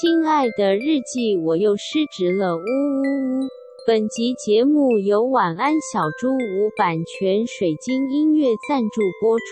[0.00, 3.48] 亲爱的日记，我又失职了，呜呜呜！
[3.86, 9.44] 本集节目由晚安小猪屋版权水晶音乐赞助播出。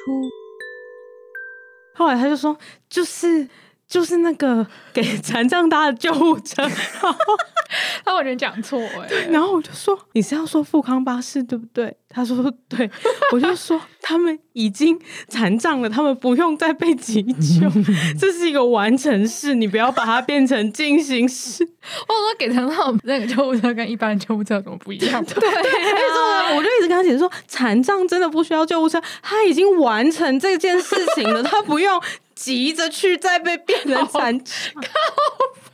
[1.92, 2.56] 后来他就说，
[2.88, 3.50] 就是。
[3.90, 4.64] 就是那个
[4.94, 6.70] 给残障搭的救护车，然
[7.02, 7.14] 后
[8.04, 11.94] 他完全讲错哎，然后我就说，你是要说富康巴士对不对？
[12.08, 12.88] 他说对，
[13.32, 17.68] 我就说他们已经残障了，他们不用再被急救，
[18.18, 21.64] 这是一个完成式，你不要把它变成进行式。
[21.64, 25.24] 我说给残障那个救护车跟一般的救护车有什么不一样？
[25.24, 32.00] 对，没错，我就一直跟他解释说，残障真的不需要救护车，他已经完成这件事情了，他不用。
[32.40, 34.82] 急着去，再被变成 残疾，靠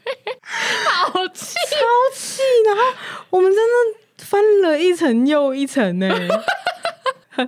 [0.04, 0.10] 北，
[0.90, 1.76] 好气，超
[2.12, 2.42] 气！
[2.66, 2.82] 然后
[3.30, 6.08] 我们真的翻了一层又一层呢。
[7.36, 7.44] 这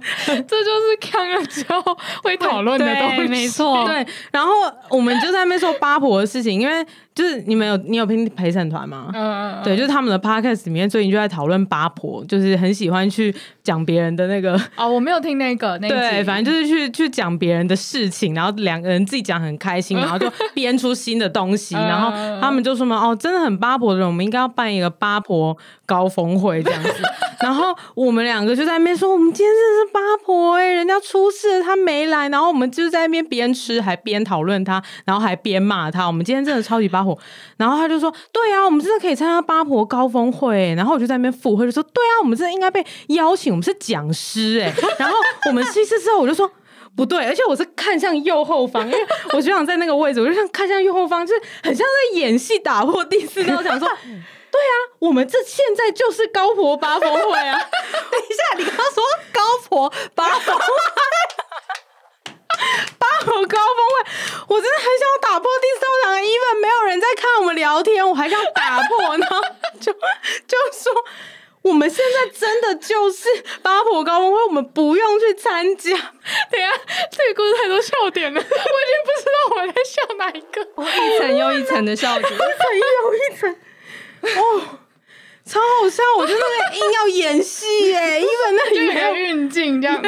[0.64, 1.82] 就是看了之后
[2.22, 3.86] 会讨论的东西，没错。
[3.88, 4.52] 对，然后
[4.90, 6.86] 我们就在那边说八婆的事情，因为
[7.18, 9.10] 就是你们有你有听陪审团吗？
[9.12, 13.34] 嗯嗯，对，就是他们的 podcast 里面最近就在讨论八婆，就是很喜欢去
[13.64, 25.56] 讲别人的那个哦，我没有听那个， 那对，反正就是去去讲别人的事情，然后两个人自己讲很开心， 然后就编出新的东西，然后他们就说嘛，哦，真的很八婆的人，我们应该要办一个八婆
[25.86, 26.90] 高峰会这样子，
[27.42, 29.78] 然后我们两个就在那边说，我们今天真的。
[29.78, 36.04] 是八婆哎、欸，人家出事了，他没来，然后我们就在那边边吃还边讨论他，然后还边骂他。
[36.04, 37.07] 我们今天真的超级八婆。
[37.56, 46.50] 然后他就说：“对啊，我们真的可以参加八婆高峰会。”然后我就在那边附会就说：“对啊，我们真的应该被邀请，我们是讲师哎。”然后我们吃一次之后，我就说
[46.96, 53.42] ：“不对，而且我是看向右后方，因为我就想在那个位置，我就想看向右后方，就是很像在演戏打破第四。
[53.42, 53.88] 然后想说。
[54.50, 57.60] 对啊，我们这现在就是高婆八峰会啊！
[58.10, 60.64] 等一下，你刚刚说高婆八峰会，
[62.98, 64.10] 八婆高峰会，
[64.48, 69.26] 我真的很想打破第三场的 even，没有人在看我们聊天，我还想打破呢，
[69.80, 69.92] 就
[70.46, 70.92] 就说
[71.62, 73.28] 我们现在真的就是
[73.62, 75.90] 八婆高峰会，我们不用去参加。
[76.50, 76.72] 等一下，
[77.10, 78.56] 这个故事太多笑点了，我已经
[79.04, 83.56] 不知道我在笑哪一个，一层又一层的笑点，一层又一层。
[84.20, 84.78] 哦，
[85.46, 86.02] 超好笑！
[86.18, 90.02] 我就是那个硬要演戏耶，因为那里没有运镜这样。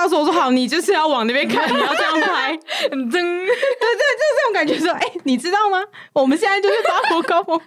[0.00, 2.58] 告诉我说：“好，你就是要往那边看，你要这样拍。
[2.90, 4.78] ”很真，对对，就是这种感觉。
[4.78, 5.78] 说，哎，你知道吗？
[6.14, 7.60] 我们现在就是八婆高峰，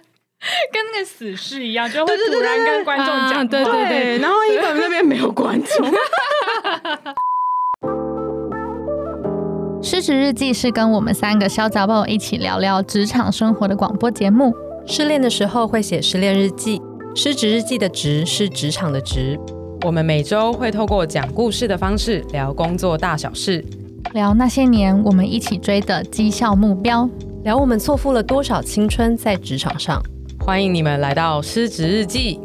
[0.72, 4.18] 跟那个死尸一样，就会突然跟观众讲，对对对。
[4.18, 5.94] 然后一本那边没有观众。
[9.80, 14.52] 失职日记是跟我们三个小杂宝一起聊聊职场生活的广播节目。
[14.86, 16.82] 失恋的时候会写失恋日记，
[17.14, 19.38] 失职日记的职是职场的职。
[19.84, 23.62] 我们每周会透过讲故事的方式聊工作大小事，
[24.14, 27.06] 聊那些年我们一起追的绩效目标，
[27.42, 30.02] 聊我们错付了多少青春在职场上。
[30.40, 32.40] 欢迎你们来到失职日记。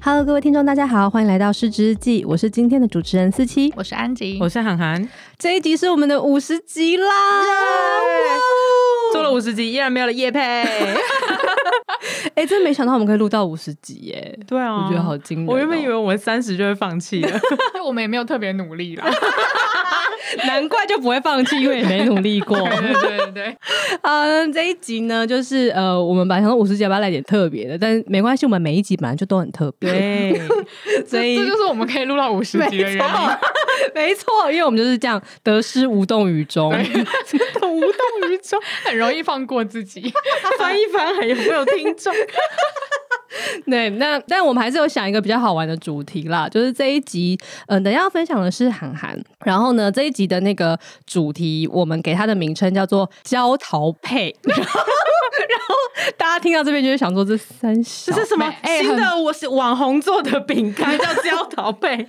[0.00, 5.08] Hello，各位听众，大家好，欢迎来到失职日记，我是今天的主持人思琪，我是安吉，我是涵涵。
[5.38, 7.06] 这一集是我们的五十集啦
[7.44, 9.12] ，yeah!
[9.12, 10.40] 做了五十集，依然没有了业配。
[12.34, 14.36] 哎、欸，真没想到我们可以录到五十集耶！
[14.48, 15.52] 对啊，我觉得好惊人、喔。
[15.52, 17.40] 我原本以为我们三十就会放弃了，
[17.86, 19.06] 我们也没有特别努力啦。
[20.44, 22.58] 难怪就不会放弃，因为也没努力过。
[22.58, 23.56] 对对对对，
[24.02, 29.90] 啊、uh,，这一集呢，就是呃，我们本来想说五十集要不要来点特别的，但是没关系，我们每一集本来就都很特别。
[29.90, 30.40] 对，
[31.06, 33.00] 所以这就是我们可以录到五十集的原因。
[33.94, 40.12] 没错，因为我们就是这样得失无动于衷，真的无动于衷， 很容易放过自己。
[40.58, 42.12] 翻一翻还有没有听众？
[43.66, 54.34] 对，那但我们还是有想一个比较好玩的主题啦，就是这一集，嗯、呃，等一下要分享的是韩寒，然后呢，这一集的那个主题，我们给它的名称叫做“焦桃配”，
[55.48, 55.74] 然后，
[56.16, 59.16] 大家听到这边就会想说，这三小这是什么新的？
[59.16, 62.06] 我是网红做的饼干， 叫焦桃配。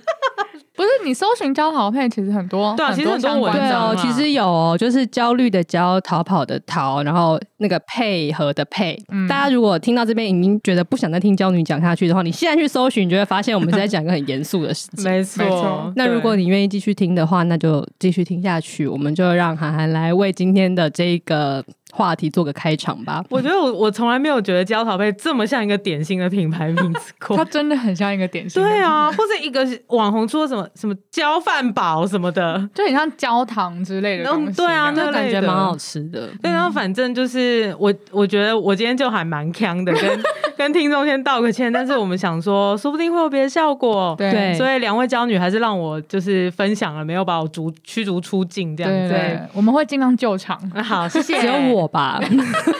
[0.76, 8.96] 不是你搜寻焦桃配，其实很多，对啊，其实很多文章哦，其实有、哦，就是焦虑的焦，逃跑的逃，然后那个配合的配。
[9.12, 15.04] 嗯、大家如果听到这边已经觉得不想再听焦女讲下去的话，你现在去搜寻，你就会发现我们是在讲一个很严肃的事情。
[15.04, 18.86] 没错，那如果你愿意继续听的话，那就继续听下去。
[18.86, 21.62] 我们就让涵涵来为今天的这个。
[21.92, 23.24] 话题做个开场吧。
[23.28, 27.36] 我觉得我我从来没有觉得焦桃贝这么像一个典型的品牌名字过。
[27.36, 28.68] 它真的很像一个典型的。
[28.68, 34.56] 对啊，或者一个网红说什么什么焦饭堡什么的，就很像焦糖之类的东西。
[34.56, 36.28] 对啊，那感觉蛮好吃的。
[36.42, 40.22] 对，然后反正就是我我觉得我今天就还蛮锵的，跟
[40.56, 44.14] 跟听众先道个歉，但是我们想说，说不定会有别的效果。
[44.18, 49.08] 对所以两位娇女还是让我就是分享了，没有把我逐驱逐出境这样子。
[49.08, 50.58] 对，对，我们会尽量救场。
[50.82, 51.38] 好，谢谢。
[51.40, 52.20] 只有我吧，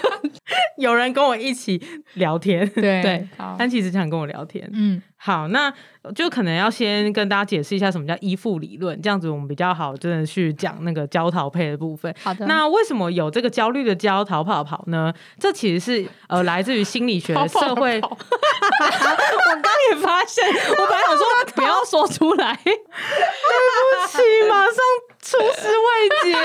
[0.79, 1.81] 有人跟我一起
[2.15, 2.69] 聊天。
[2.71, 4.69] 对 对，但其实想跟我聊天。
[4.73, 5.73] 嗯，好，那
[6.15, 12.15] 就可能要先跟大家解释一下什么叫依附理论，这样子我们比较好真的去讲那个焦逃配的部分。
[12.23, 12.47] 好的。
[12.47, 15.13] 那为什么有这个焦虑的焦逃跑跑呢？
[15.39, 18.01] 这其实是呃来自于心理学的社会。
[18.03, 18.17] 我
[19.63, 21.25] 刚也发现，我本来想说
[21.55, 24.19] 不要说出来，对不起，
[24.49, 24.75] 马上
[25.21, 26.39] 出师未捷。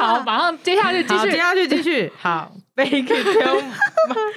[0.00, 2.12] 好，马上接下去继续，接下去继续。
[2.20, 2.52] 好。
[2.78, 3.60] Make it till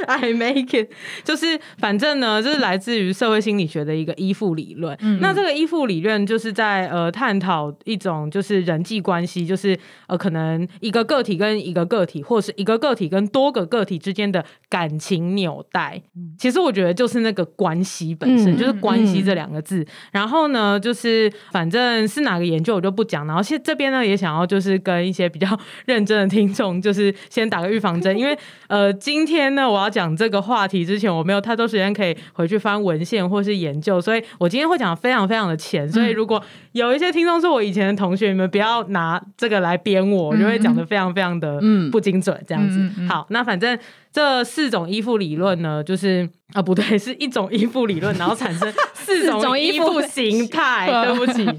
[0.07, 0.89] I make it，
[1.23, 4.97] 就是反正呢，就是来自于社会心理学的一个依附理论。
[4.99, 9.77] 嗯、那这个依附理论就是在呃探讨一种就是人际关系，就是
[10.07, 16.01] 呃可能一个个体跟一个个体，或是一个个体跟多个个体之间的感情纽带。
[16.15, 19.81] 嗯、其实我觉得就是那个关系本身，嗯、就是关系这两个字。
[19.81, 23.27] 嗯、然后呢，就是反正是哪个研究我就不讲。
[23.27, 25.47] 然后现这边呢也想要就是跟一些比较
[25.85, 28.30] 认真的听众，就是先打个预防针，因为。
[28.67, 35.89] 呃，今天呢，我要讲这个话题之前，我没有太多时间可以回去翻文献或是研究，所以我今天会讲非常非常的浅。
[35.89, 36.41] 所以如果
[36.71, 41.59] 有一些听众是我以前的同学，你们不要拿这个来编我，我就会讲的非常非常的
[41.91, 42.79] 不精准，这样子。
[43.07, 43.77] 好，那反正
[44.11, 50.87] 这四种依附理论呢，就是啊，不对，是一种依附理论，然后产生四种依附形态。
[51.05, 51.45] 对不起。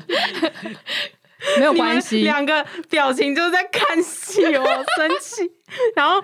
[1.58, 4.64] 没有关系，两个表情就是在看戏哦，
[4.96, 5.42] 生气。
[5.96, 6.22] 然后，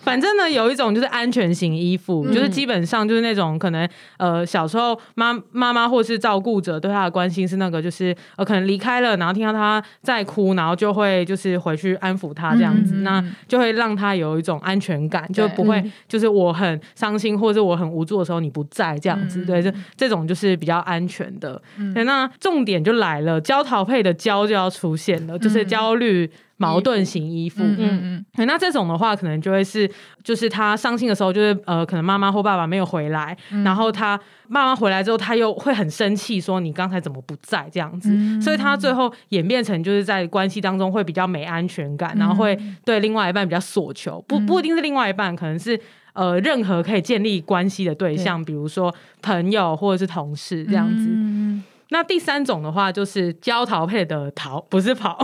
[0.00, 21.60] 反正呢，有一种就是安全型依附，嗯、就是基本上就是那种可能呃小时候妈妈妈或是照顾者对他的关心是那个，就是呃可能离开了，然后听到他在哭，然后就会就是回去安抚他这样子，嗯、那就会让他有一种安全感，就不会就是我很伤心或者我很无助的时候你不在这样子，嗯、对，这这种就是比较安全的。
[21.78, 26.30] 嗯、那重点就来了，焦桃配的焦就要出现了，就是焦虑。
[26.62, 29.90] 矛盾型依附，嗯嗯，嗯，那这种的话，可能就会是，
[30.22, 45.78] 就是他伤心的时候，就是呃，可能妈妈或爸爸没有回来，嗯、然后他妈妈回来之后，他又会很生气，说你刚才怎么不在这样子，嗯、所以他最后演变成就是在关系当中会比较没安全感，嗯、然后会对另外一半比较索求，不不一定是另外一半，可能是
[46.12, 48.46] 呃任何可以建立关系的对象，对。
[48.46, 51.06] 比如说朋友或者是同事这样子。
[51.08, 55.18] 嗯那第三种的话，就是焦逃配的逃，不是跑，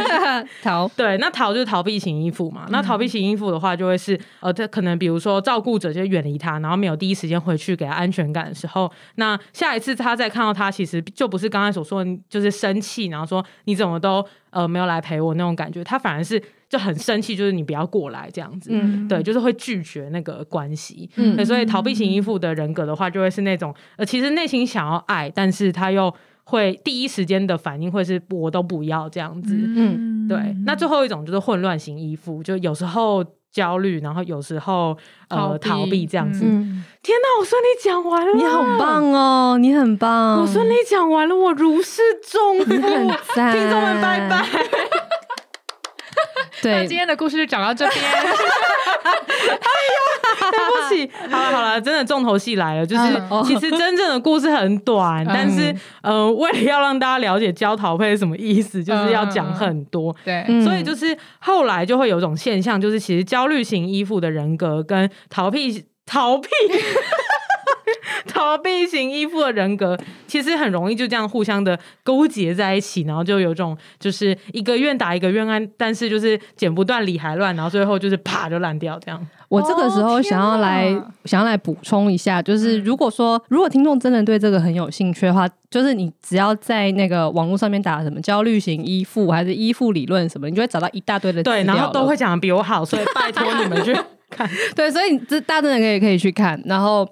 [0.62, 0.86] 逃。
[0.94, 2.64] 对，那逃就是逃避型依附嘛。
[2.66, 16.42] 嗯、那逃避型依附的话，就会是呃，他可能比如说照顾者就远离他，然后没有第一时间回去给他安全感的时候，那下一次他再看到他，其实就不是刚才所说的，就是生气，然后说你怎么都呃没有来陪我那种感觉，他反而是。
[16.72, 21.10] 就很生气，就是你不要过来这样子，嗯、对，就是会拒绝那个关系。
[21.16, 26.10] 嗯，所以逃避型依附的人格的话，就会是那种呃，其实内心想要爱，但是他又
[26.44, 29.54] 会第一时间的反应会是我都不要这样子。
[29.54, 30.56] 嗯，对。
[30.64, 33.22] 那最后一种就是混乱型依附，就有时候
[33.52, 34.96] 焦虑，然后有时候
[35.28, 36.42] 呃逃避这样子。
[36.46, 44.61] 嗯、天哪，我顺利讲完了，你好棒哦，你很棒，我顺利讲完了，我如释重负，听众们拜拜。
[46.62, 48.00] 对，那今天的故事就讲到这边。
[49.42, 53.02] 哎呀，对不起，好了好了，真的重头戏来了，就是
[53.44, 60.14] 其实真正的故事很短，但是呃，为了要让大家了解焦逃配是什么意思，就是要讲很多。
[60.24, 66.48] 对，所以就是后来就会有一种现象，就是其实焦虑型依附的人格跟逃避逃避。
[68.28, 79.26] 逃避型依附的人格，其实很容易就这样互相的勾结在一起，然后就有种就是一个愿打一个愿挨，但是就是剪不断理还乱，然后最后就是啪就烂掉这样。
[79.48, 93.94] 我这个时候想要来、哦、想要来补充一下，就是如果说如果听众真的对这个很有兴趣的话，就是你只要在那个网络上面打什么焦虑型依附还是依附理论什么，你就会找到一大堆的对，然后都会讲的比我好，所以拜托你们去。
[94.34, 97.06] 看， 对，所以这大家真的可以可以去看，然后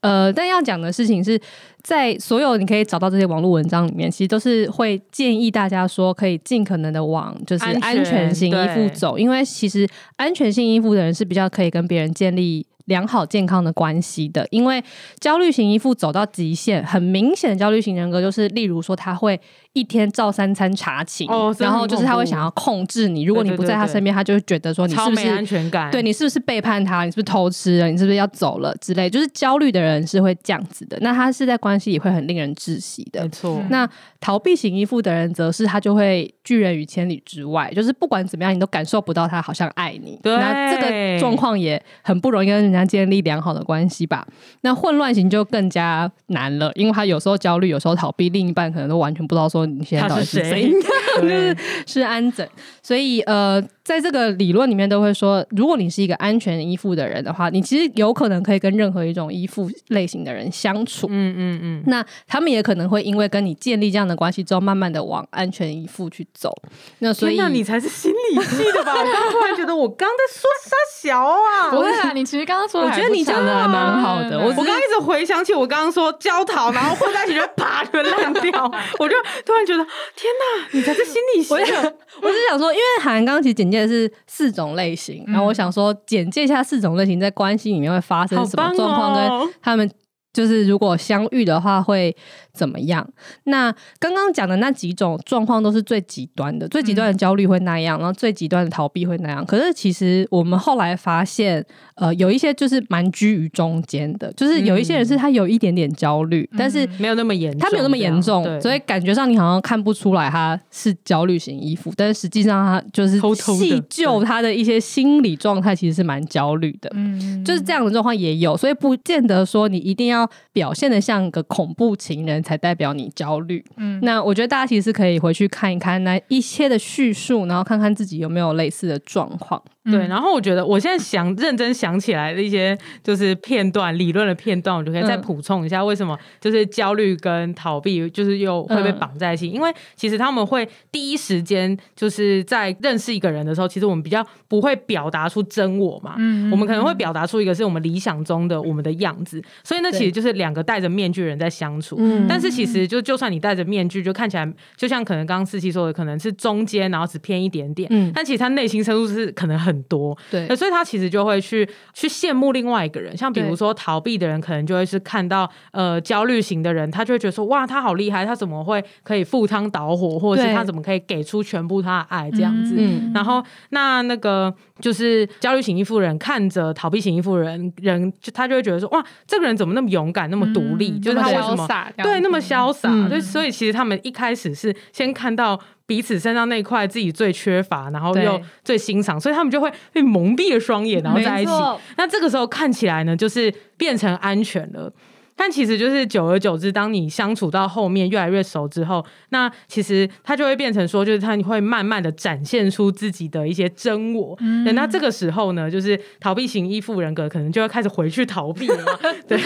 [0.00, 1.40] 呃，但要讲的事情是
[1.82, 14.82] 在所有你可以找到这些网络文章里面，其实都是会建议大家说，可以尽可能的往就是安全性衣服走，因为其实安全性衣服的人是比较可以跟别人建立良好健康的关系的，因为
[15.20, 19.40] 焦虑型依附走到极限，很明显的焦虑型人格就是，例如说他会。
[19.76, 23.24] 一天照三餐查寝，哦、然后就是他会想要控制你。
[23.24, 25.90] 如果你不在他身边，他就会觉得说你是不是安全感？
[25.90, 27.04] 对，你是不是背叛他？
[27.04, 27.86] 你是不是偷吃了？
[27.90, 29.10] 你是不是要走了之类？
[29.10, 30.96] 就是焦虑的人是会这样子的。
[31.02, 33.22] 那他是在关系里会很令人窒息的。
[33.22, 33.62] 没错。
[33.68, 33.86] 那
[34.18, 40.18] 逃避型依附的人，则是他就会拒人于千里之外，就是不管怎么样，你都感受不到他好像爱你。
[40.22, 40.34] 对。
[40.38, 44.26] 那这个状况也很不容易跟人家建立良好的关系吧。
[44.60, 50.70] 那混乱型就更加难了，因为他有时候焦虑，有时候逃避，另一半可能都完全不知道说你现在到底是谁，
[51.20, 51.56] 就是
[51.86, 52.48] 是安枕。
[52.82, 53.62] 所以呃。
[53.86, 61.06] 在这个理论里面都会说，如果你是一个安全依附的人的话，你其实有可能可以跟任何一种依附类型的人相处。
[61.08, 61.82] 嗯嗯嗯。
[61.86, 66.52] 那他们也可能会因为跟你建立这样的关系之后，慢慢的往安全依附去走。
[66.98, 68.90] 那所以，那你才是心理系的吧？
[68.98, 71.70] 我刚刚突然觉得我刚在说啥小啊？
[71.70, 74.36] 不会啊，你其实刚刚说的，我觉得你讲的还蛮好的。
[74.36, 78.64] 我我刚刚一直回想起我刚刚说焦糖，然后混在一起就啪就烂掉。
[78.98, 79.14] 我就
[79.44, 79.84] 突然觉得，
[80.16, 81.94] 天哪，你才是心理系的。
[82.20, 89.90] 我是想说，因为韩刚刚其实简介的是四种类型，然后我想说简介一下四种类型在关系里面会发生什么状况，跟他们
[90.36, 92.14] 就是如果相遇的话会。
[92.56, 93.06] 怎么样？
[93.44, 99.44] 那刚刚讲的那几种状况都是最极端的，最极端的焦虑会那样，然后最极端的逃避会那样。
[99.44, 101.62] 可是其实我们后来发现，
[101.96, 116.90] 呃，有一些就是蛮居于中间的，就是有一些人是他有一点点焦虑，但是没有那么严重，他没有那么严重，所以感觉上你好像看不出来他是焦虑型衣服，但是实际上他就是细究他的一些心理状态，其实是蛮焦虑的。
[116.94, 122.36] 嗯，就是这样的状况也有，所以不见得说你一定要表现的像个恐怖情人。
[122.46, 123.64] 才代表你焦虑。
[123.76, 129.60] 嗯，那我觉得大家其实可以回去看一看那一些的叙述，然后看看自己有没有类似的状况。
[129.84, 139.48] 对，然后我觉得我现在想认真想起来的一些就是片段理论的片段，我就可以再补充一下为什么就是焦虑跟逃避就是又会被绑在一起。
[139.48, 146.16] 因为其实他们会第一时间就是在认识一个人的时候，其实我们比较不会表达出真我嘛。
[146.18, 151.94] 嗯，我们可能会表达出一个是我们理想中的我们的样子，所以那其实就是两个戴着面具的人在相处。
[152.00, 157.86] 嗯，但是其实就就算你戴着面具，就看起来就像可能刚刚四七说的，可能是中间，然后只偏一点点。
[157.92, 159.76] 嗯，但其实他内心深处是可能很。
[159.76, 172.76] 很多，对，所以他其实就会去去羡慕另外一个人，像比如说逃避的人，可能就会是看到呃焦虑型的人，他就会觉得说哇，他好厉害，他怎么会可以赴汤蹈火，或者是他怎么可以给出全部他的爱这样子。
[172.78, 181.68] 嗯、然后那那个就是焦虑型依附人看着逃避型依附人，人就他就会觉得说哇，这个人怎么那么勇敢，那么独立，嗯、就是他为什么
[182.02, 182.88] 对那么潇洒？
[182.90, 185.60] 嗯、所以所以其实他们一开始是先看到。
[185.88, 191.52] 彼此身上那块自己最缺乏，然后又最欣赏，所以他们就会被蒙蔽了双眼，然后在一起。
[191.96, 194.92] 那这个时候看起来呢，就是变成安全了。
[195.38, 204.34] 但其实就是久而久之，当你相处到后面越来越熟之后，那其实他就会变成说，就是他会慢慢的展现出自己的一些真我。
[204.40, 208.98] 嗯，那这个时候呢，就是逃避型依附人格可能就会开始回去逃避了嘛。
[209.28, 209.38] 对，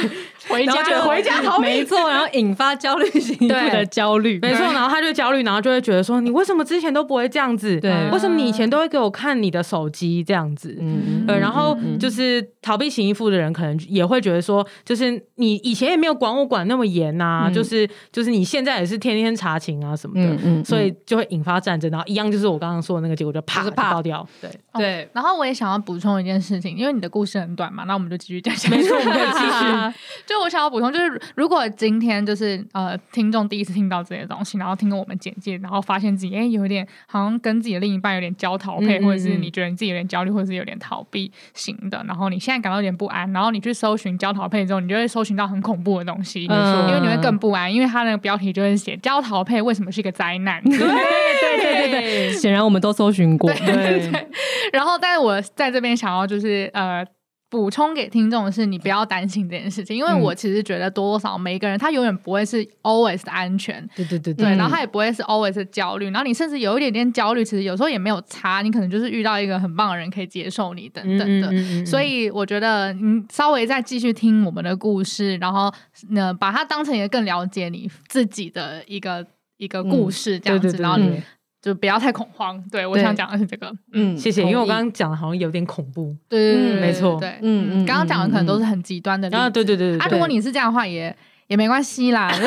[0.49, 7.81] 回家就回家逃避，没错，然后引发焦虑型依附的焦虑，没错，然后他就焦虑，然后就会觉得说，你为什么之前都不会这样子？
[7.81, 10.79] 对，为什么你以前都会给我看你的手机这样子？
[10.81, 15.80] 嗯，对，然后就是逃避型依附的人可能也会觉得说，就是你以前。
[15.81, 24.27] 以前也没有管我管那么严呐、啊，嗯、就是就是你现在也是天天查勤啊什么的，嗯嗯嗯、所以就会引发战争，然后一样就是我刚刚说的那个结果，就啪就爆掉。
[24.43, 28.77] 对对，然后我也想要补充一件事情，因为你的故事很短嘛，那我们就继续讲下去。
[28.77, 29.95] 没错，我们可以继续。
[30.29, 46.41] 就我想要补充，就是如果今天就是呃听众第一次听到这些东西，然后听我们简介，然后发现自己哎有一点好像跟自己的另一半有点焦逃配，或者是你觉得你自己有点焦虑，或者是有点逃避型的，然后你现在感到有点不安，然后你去搜寻焦逃配之后，你就会搜寻到很恐怖的东西。
[46.49, 50.63] 没错，因为你会更不安，因为他那个标题就是写“焦桃配为什么是一个灾难”。
[50.65, 50.87] 对对
[51.59, 53.51] 对对对，显然我们都搜寻过。
[54.73, 57.05] 然后，但是我在这边想要就是呃。
[57.51, 75.73] 补充给听众的是，你不要担心这件事情，因为我其实觉得多多少少每一个人他永远不会是 always 的安全，对对对对，然后他也不会是 always 的焦虑，然后你甚至有一点点焦虑，其实有时候也没有差，你可能就是遇到一个很棒的人可以接受你等等的，嗯嗯嗯嗯，所以我觉得你稍微再继续听我们的故事，然后
[76.11, 79.27] 呢把它当成一个更了解你自己的一个
[79.57, 81.21] 一个故事这样子，嗯、对对对对，然后你。
[81.63, 91.15] 就不要太恐慌，对，我想讲的是这个，嗯，谢谢，因为我刚刚讲的好像有点恐怖，对对对，没错，对，嗯嗯，刚刚讲的可能都是很极端的，啊，对对对对，啊，如果你是这样的话，也
[91.49, 92.33] 也没关系啦。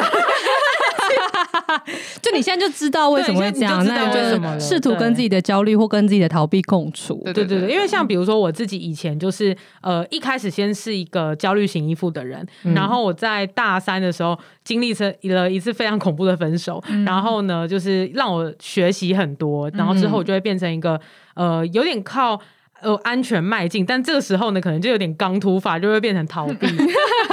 [2.21, 7.21] 就你现在就知道为什么会这样，那就是试图跟自己的焦虑或跟自己的逃避共处。
[7.25, 14.93] 对对对对，因为像比如说我自己以前就是呃一开始先是一个焦虑型依附的人，嗯、然后我在大三的时候经历
[15.29, 20.99] 了一次非常恐怖的分手，嗯、然后呢就是让我学习很多，然后之后我就会变成一个
[21.35, 22.39] 呃有点靠
[22.81, 26.67] 呃安全迈进，但这个时候呢可能就有点刚突发，就会变成逃避。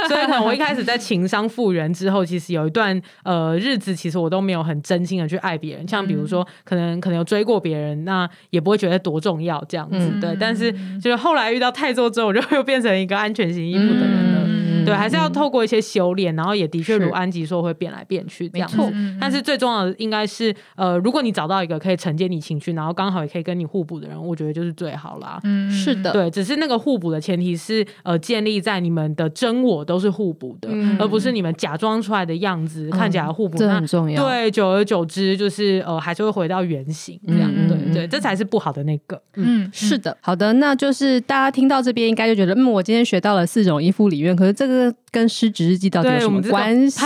[0.07, 5.87] 所以呢，我一开始在情商复原之后，其实有一段呃日子，其实我都没有很真心的去爱别人。
[5.87, 9.97] 像比如说，可能可能有追过别人，那也不会觉得多重要这样子。
[9.97, 14.41] 嗯、对，但是就是后来遇到太做之后，我就 又变成一个安全型依附的人了。
[14.45, 18.77] 嗯、对，还是要透过一些修炼，然后也的确如安吉说会变来变去这样子。
[19.19, 25.39] 但是最重要的应该是呃，如果你找到一个可以承接你情绪，然后刚好也可以跟你互补的人，我觉得就是最好啦。
[25.43, 33.57] 嗯，是的，对，只是那个互补的前提是呃，建立在你们的真我都是互补的，嗯、而不是你们假装出来的样子、嗯、看起来互补。
[33.57, 34.23] 这很重要。
[34.23, 37.51] 对，久而久之就是呃，还是会回到原形这样。
[37.53, 39.21] 嗯、对对，这才是不好的那个。
[39.35, 40.15] 嗯，嗯是的。
[40.21, 47.01] 好的，那就是大家听到这边应该就觉得，嗯，我今天学到了四种依附理论，可是这个그 跟失职日记到底有什么关系？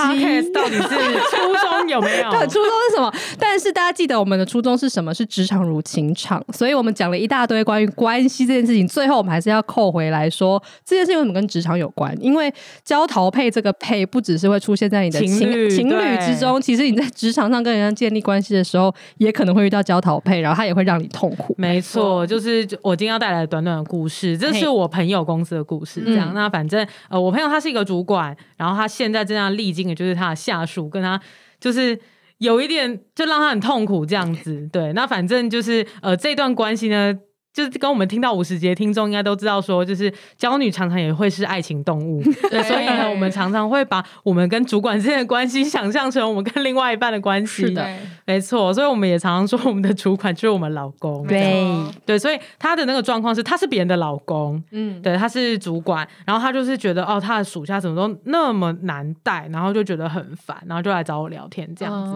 [0.54, 0.82] 到底是
[1.32, 2.30] 初衷有没有？
[2.30, 3.12] 对，初衷是什么？
[3.40, 5.14] 但是大家记得我们的初衷是什么？
[5.14, 12.16] 是职场如情场，所以我们讲了一大堆关于关系这件事情，最后我们还是要扣回来说，这件事情为什么跟职场有关？
[12.22, 21.56] 因为交桃配这个配不只是会出现在你的情情侣，情侣之中，其实你在职场上跟人家建立关系的时候，也可能会遇到交桃配，然后他也会让你痛苦。
[21.58, 26.02] 没错，就是我今天要带来的短短的故事，这是我朋友公司的故事。
[26.06, 31.20] 这样，那反正呃，我朋友他是一个主主管，然后他现在正在历经的就是他的下属跟他
[31.60, 32.00] 就是。
[32.40, 37.18] 有一点就让他很痛苦这样子，对，那反正就是呃这段关系呢。
[37.56, 42.22] 就是跟我们听到五十节听众应该都知道，说就是娇女常常也会是爱情动物，
[42.52, 47.68] 对，所以呢，我们常常会把我们跟主管之间的关系想象成我们跟另外一半的关系。
[47.68, 47.88] 是的，
[48.26, 51.26] 没错，所以我们也常常说我们的主管就是我们老公。
[51.28, 51.66] 对，
[52.06, 62.14] 对，所以他的那个状况是他是别人的老公，嗯，对，他是主管，然后他就是觉得哦，他的属下怎么都那么难带，然后就觉得很烦，然后就来找我聊天这样子，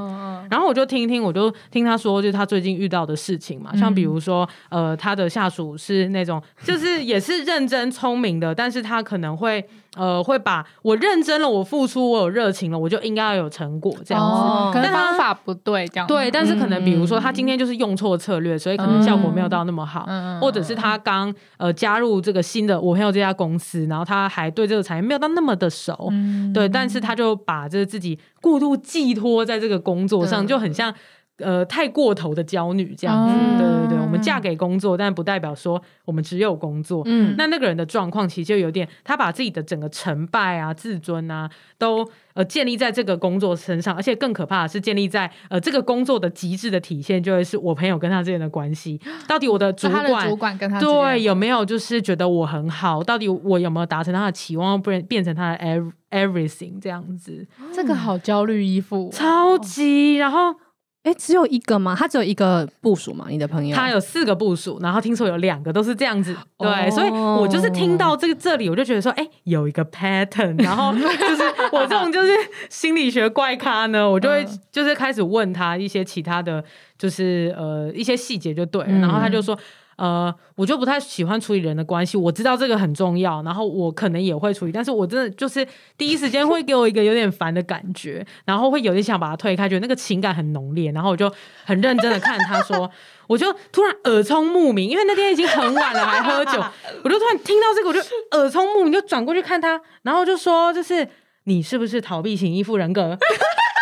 [0.52, 5.29] 然后我就听一听，我就听他说，就是他最近遇到的事情嘛，像比如说呃他的。
[5.30, 9.64] 下属是那种，就是也是认真聪明的，但是他可能会
[9.96, 14.42] 呃会把我认真了，我付出，我有热情了，我就应该要有成果这样子。
[14.42, 30.94] 哦、可能方法不对，这样对，但是可能比如说他今天就是用错策略，所以可能效果没有到那么好，嗯、或者是他刚呃加入这个新的我朋友这家公司，然后他还对这个产业没有到那么的熟，嗯、对，但是他就把这自己过度寄托在这个工作上，就很像。
[31.40, 37.02] 呃，太过头的焦女这样子，嗯、对对对，我们嫁给工作，但不代表说我们只有工作。
[37.06, 49.00] 嗯，那那个人的状况其实就有点，他把自己的整个成败啊、自尊啊，都呃建立在这个工作身上，而且更可怕的是建立在呃这个工作的极致的体现，就会是我朋友跟他之间的关系。
[49.28, 53.04] 到底我的主管，主管跟他对有没有就是觉得我很好？
[53.04, 57.48] 到底我有没有达成他的期望，不然变成他的 every everything 这样子？
[57.74, 60.56] 这个好焦虑依附，超级，然后。
[61.04, 61.96] 哎，只有一个吗？
[61.98, 63.26] 他只有一个部署吗？
[63.30, 63.76] 你的朋友？
[63.76, 72.32] 他有四个部署，然后听说有两个都是这样子，对，哦、所以我就是听到这个这里，我就觉得说，哎，有一个 pattern，然后就是我这种就是
[72.70, 76.64] 心理学怪咖呢，我就会就是开始问他一些其他的
[76.98, 79.58] 就是呃一些细节就对了，然后他就说。
[80.00, 91.30] 呃，我就不太喜欢处理人的关系，我知道这个很重要，然后我可能也会处理，但是我真的就是第一时间会给我一个有点烦的感觉，然后会有点想把它推开，觉得那个情感很浓烈，然后我就
[91.66, 92.90] 很认真的看他说，
[93.28, 96.64] 我就突然耳聪目明，因为那天已经很晚了，还喝酒，
[97.04, 98.00] 我就突然听到这个，我就
[98.38, 101.06] 耳聪目明，就转过去看他，然后就说，就是
[101.44, 103.18] 你是不是逃避型依附人格？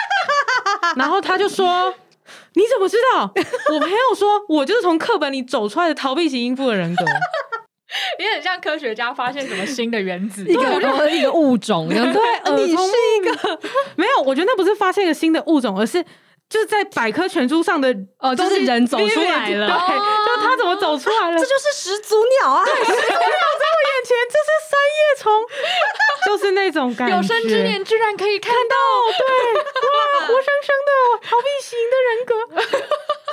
[0.97, 1.93] 然后他就说。
[2.57, 3.31] 你怎么知道？
[3.73, 7.05] 我朋友说，我就是从课本里走出来的逃避型应付的人格。
[8.19, 11.87] 也很像科学家发现什么新的原子， 一个一个物种。
[11.87, 11.95] 对，
[12.57, 12.83] 你是
[13.15, 13.59] 一个
[13.95, 14.23] 没有？
[14.25, 16.03] 我觉得那不是发现一个新的物种，而是
[16.49, 19.67] 就是在百科全书上的哦，就是人走出来了。
[19.67, 21.39] 对，就是他怎么走出来了？
[21.39, 22.65] 这就是始祖鸟啊！
[22.65, 25.31] 对，始祖鸟在我眼前，这是三叶虫，
[26.27, 27.15] 就是那种感觉。
[27.15, 28.75] 有生之年居然可以看到，
[29.17, 30.91] 对，哇， 活生生的
[31.25, 32.33] 逃避型的人格。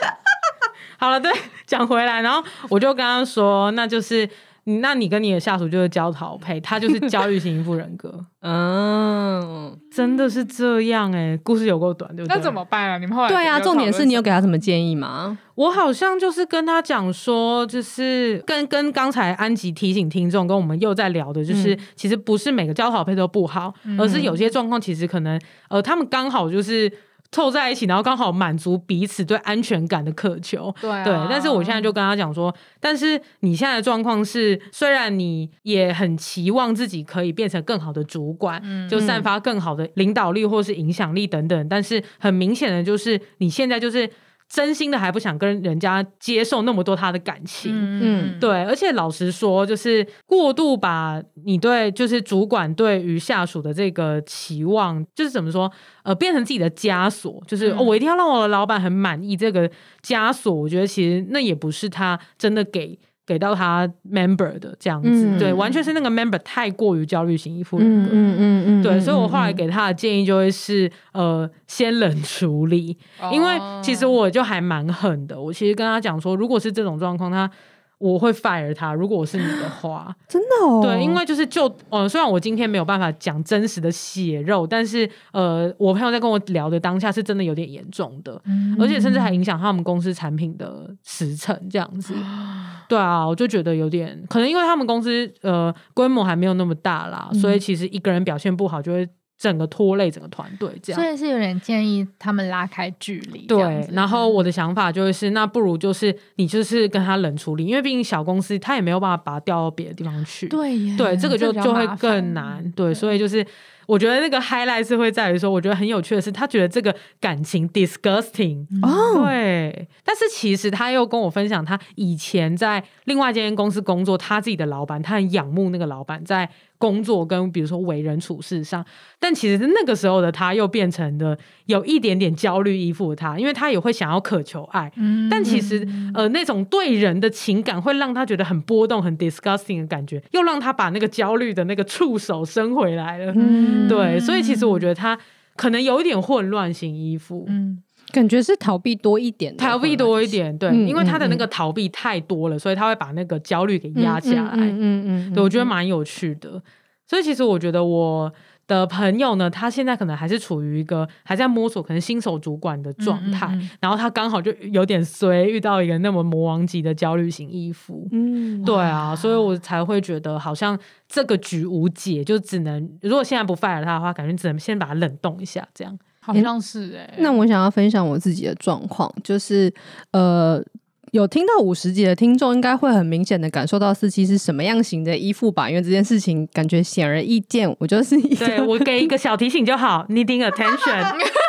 [0.97, 1.33] 好了，对，
[1.67, 4.29] 讲回来，然后我就跟他说，那就是，
[4.65, 8.25] 那你跟你的下属就是焦桃配，他就是 焦虑型依附人格。
[8.41, 12.37] 嗯，真的是这样哎、欸，故事有够短，对不对？
[12.37, 12.99] 那怎么办啊？
[12.99, 15.39] 你们后来对啊，重点是你有给他什么建议吗？
[15.55, 26.91] 我好像就是跟他讲说，就是跟跟刚才安吉提醒听众，跟我们又在聊的，就是、嗯、其实不是每个焦桃配都不好，嗯、而是有些状况其实可能呃，他们刚好就是。
[27.35, 30.73] 凑在一起，然后刚好满足彼此对安全感的渴求。
[30.81, 44.09] 对啊，对，但是我现在就跟他讲说，但是你现在的状况是，虽然你也很期望自己可以变成更好的主管，嗯，就散发更好的领导力或是影响力等等，但是很明显的就是你现在就是
[44.49, 55.71] 真心的还不想跟人家接受那么多他的感情，嗯对，而且老实说，就是过度把你对就是主管对于下属的这个期望，就是怎么说，
[56.05, 59.71] 呃，变成自己的枷锁，就是、嗯哦，我一定要让我的老板很满意，这个
[60.03, 62.99] 枷锁，我觉得其实那也不是他真的给。
[63.27, 67.87] 给到他 member 的这样子，嗯、对，完全是那个 member 太过于焦虑型依附人。
[68.05, 77.51] 格，嗯嗯嗯嗯，对，所以我后来给他的建议就会是，呃，先冷处理，哦因为其实我就还蛮狠的，我其实跟他讲说，如果是这种状况，他。
[77.99, 80.83] 我会 fire 他，如果我是你的话， 真的哦。
[80.83, 92.15] 对，因为就是就呃，虽然我今天没有办法讲真实的血肉，但是呃，我朋友在跟我聊的当下是真的有点严重的，嗯而且甚至还影响他们公司产品的时程这样子。
[92.89, 99.09] 对啊，我就觉得有点可能，因为他们公司呃规模还没有那么大啦，嗯所以其实一个人表现不好就会。
[99.37, 103.47] 整个拖累整个团队，这样，所以是有点建议他们拉开距离。
[103.47, 110.49] 对，然后我的想法就是，那不如就是你就是跟他冷处理，因为毕竟小公司他也没有办法把他调到别的地方去。
[110.49, 112.63] 对耶，对，这个就就会更难。
[112.73, 113.45] 对，对，所以就是
[113.87, 118.67] 我觉得那个 highlight 是会在于说，我觉得很有趣的是，他觉得这个感情 disgusting。
[118.83, 126.49] 哦，对，但是其实他又跟我分享，他以前在另外一间公司工作，他自己的老板，他很仰慕那个老板在。
[126.79, 128.85] 工作跟比如说为人处事上，
[129.19, 143.33] 但其实那个时候的他又变成了有一点点焦虑依附他，因为他也会想要渴求爱，嗯、但其实呃那种对人的情感会让他觉得很波动、很 disgusting 的感觉，又让他把那个焦虑的那个触手伸回来了。
[143.37, 145.19] 嗯、对，所以其实我觉得他
[145.57, 147.47] 可能有一点混乱型依附。
[147.49, 147.83] 嗯
[148.15, 154.53] 感觉是逃避多一点，逃避多一点，对，嗯、因为他的那个逃避太多了，嗯、所以他会把那个焦虑给压下来。
[154.57, 156.63] 嗯嗯，对，我觉得蛮有趣的。
[157.07, 158.33] 所以其实我觉得我
[158.67, 163.47] 的朋友呢，他现在可能还是处于一个还在摸索，可能新手主管的状态。
[163.79, 168.09] 然后他刚好就有点衰，遇到一个那么魔王级的焦虑型衣服。
[168.11, 175.99] 嗯，对啊，所以我才会觉得好像这个局无解，就只能如果现在不 fire 他的话，感觉只能先把他冷冻一下，这样。
[176.25, 179.71] 好像是哎、欸，那我想要分享我自己的状况，就是
[180.13, 180.65] 呃，
[181.13, 191.15] 有听到五十集的听众应该会很明显的感受到四七是什么样型的依附吧，因为这件事情感觉显而易见，我就是对我给一个小提醒就好，needing attention。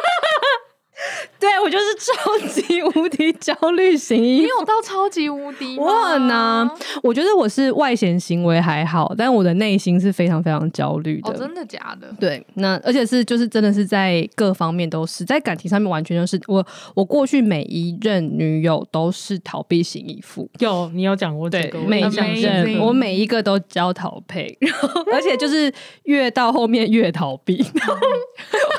[1.45, 5.83] 对，我就是超级无敌焦虑型你有到超级无敌吗？
[5.83, 6.67] 我很啊，
[7.03, 11.29] 我觉得我是外显行为还好，但我的内心是非常非常焦虑的。
[11.29, 12.11] 哦，真的假的？
[12.19, 20.49] 对，那而且是就是真的是在各方面都是在感情上面完全就是我我过去每一任女友都是逃避型依附。
[20.57, 25.71] 有你有讲过这个，每一任我每一个都交逃配，然后而且就是
[26.05, 27.63] 越到后面越逃避，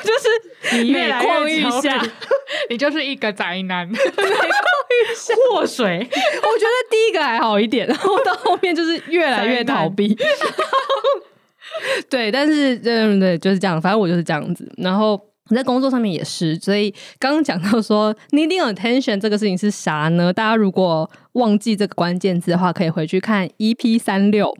[0.07, 2.01] 就是你越来越一下。
[2.69, 3.87] 你就是一个宅男，
[5.51, 5.99] 祸水。
[5.99, 10.17] 我觉得第一个还好一点，然后到后面就是越来越逃避。
[12.09, 13.81] 对，但是对对，就是这样。
[13.81, 14.71] 反正我就是这样子。
[14.77, 20.31] 然后你在工作上面也是，所以刚刚讲到说 needing attention 这个事情是啥呢？
[20.31, 24.51] 大家如果忘记这个关键字的话，可以回去看 EP 三六，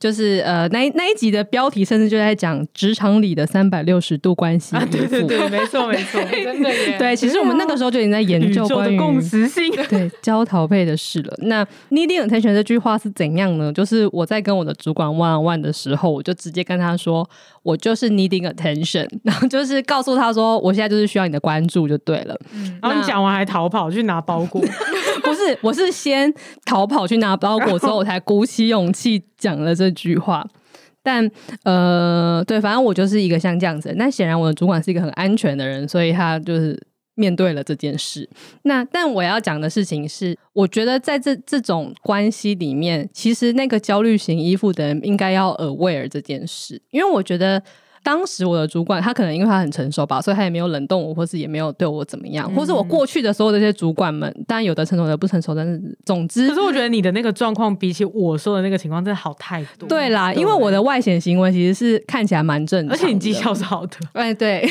[0.00, 4.86] 就是呃那那一集的标题，甚至就在讲职场里的三百六十度关系、啊。
[4.90, 6.96] 对对对，没错没错， 真的耶。
[6.98, 11.34] 对，其实我们那个时候就已经在研究 关于共识性 对焦逃配的事了。
[11.42, 13.72] 那 needing attention 这句话是怎样呢？
[13.72, 17.28] 就是我在跟我的主管 one on one 的时候，我就直接跟他说，
[17.62, 22.34] 我就是 needing attention，然后就是告诉他说，我现在就是需要你的关注就对了。
[22.54, 24.62] 嗯，然后你讲完还逃跑去拿包裹。
[25.46, 26.32] 是，我是先
[26.64, 30.46] 逃跑去拿包裹，之后我才鼓起勇气讲了这句话。
[31.02, 31.28] 但
[31.64, 33.92] 呃，对，反正我就是一个像这样子。
[33.96, 36.80] 那显然我的主管是一个很安全的人，所以他就是
[37.14, 38.28] 面对了这件事。
[38.62, 47.62] 那但我要讲的事情是，我觉得在这这种关系里面，其实那个焦虑型依附的人应该要 aware 这件事，因为我觉得。
[48.02, 59.88] 当时我的主管他可能因为他很成熟吧，所以他也没有冷冻我，或是也没有对我怎么样，嗯、或是我过去的所有的这些主管们，当然有的成熟，有的不成熟，但是总之，可是我觉得你的那个状况比起我说的那个情况真的好太多。
[59.88, 63.96] 对啦，对因为我的外显行为其实是看起来蛮正常，而且你绩效是好的。
[64.12, 64.68] 哎，对，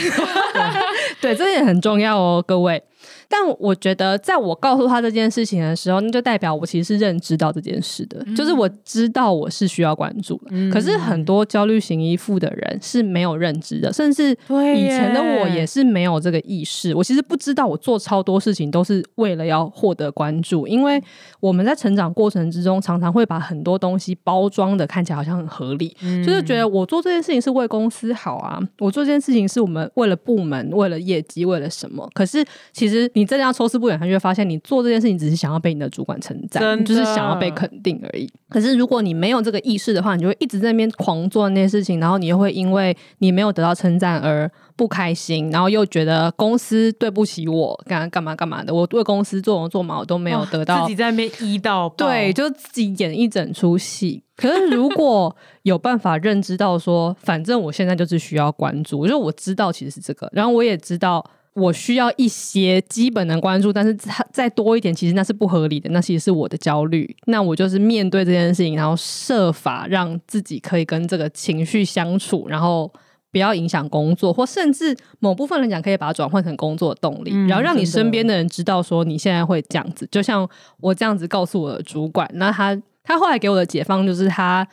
[1.21, 2.83] 对，这也很重要哦，各位。
[3.31, 10.47] 但我觉得，在我告诉他这件事情的时候，那就代表我其实是认知到这件事的，嗯、就是我知道我是需要关注的。
[10.51, 16.93] 嗯、可是很多焦虑型依附的人是没有认知的，甚至以前的我也是没有这个意识。
[16.93, 21.03] 我其实不知道我做超多事情都是为了要获得关注，因为
[21.39, 32.07] 我们在成长过程之中，常常会把很多东西包装的看起来好像很合理，嗯、就是觉得我做这件事情是为公司好啊，我做这件事情是我们为了部门、为了业绩、为了什么。
[32.13, 32.91] 可是其实。
[32.91, 38.27] 实你真的要抽丝剥茧，他就会发现你做这件事情只是想要被你的主管称赞，就是想要被肯定而已。
[38.49, 54.23] 可是如果你没有这个意识的话，你就会一直在那边狂做那些事情，然后你又会因为你没有得到称赞而不开心，然后又觉得公司对不起我，干干嘛干嘛的，我为公司做牛做马，我都没有得到，自己在那边一到，对，就自己演一整出戏。
[54.35, 63.95] 可是如果 有办法认知到说，反正我现在就是需要关注，我就我知道其实是这个，然后我也知道我需要一些基本的关注，但是
[64.31, 67.15] 再多一点，其实那是不合理的，那其实是我的焦虑。
[67.25, 72.91] 那我就是面对这件事情，然后设法让自己可以跟这个情绪相处，然后
[73.31, 82.81] 不要影响工作，或甚至某部分人讲可以把它转换成工作的动力，嗯、然后让你身边的人知道说你现在会这样子，就像我这样子告诉我的主管，那他。
[83.03, 84.65] 他后来给我的解放就是他，